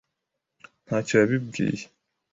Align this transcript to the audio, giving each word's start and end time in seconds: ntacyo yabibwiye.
ntacyo 0.85 1.13
yabibwiye. 1.19 1.83